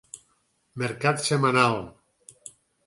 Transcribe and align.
Mercat 0.83 1.21
setmanal. 1.27 1.79